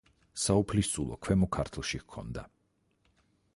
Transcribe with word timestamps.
საუფლისწულო 0.43 1.17
ქვემო 1.27 1.51
ქართლში 1.57 2.01
ჰქონდა. 2.05 2.49